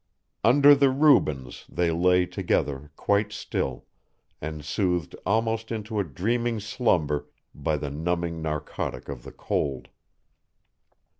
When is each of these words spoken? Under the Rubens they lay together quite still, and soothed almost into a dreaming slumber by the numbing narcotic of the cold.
Under 0.43 0.73
the 0.73 0.89
Rubens 0.89 1.67
they 1.69 1.91
lay 1.91 2.25
together 2.25 2.89
quite 2.95 3.31
still, 3.31 3.85
and 4.41 4.65
soothed 4.65 5.15
almost 5.27 5.71
into 5.71 5.99
a 5.99 6.03
dreaming 6.03 6.59
slumber 6.59 7.29
by 7.53 7.77
the 7.77 7.91
numbing 7.91 8.41
narcotic 8.41 9.09
of 9.09 9.21
the 9.21 9.31
cold. 9.31 9.89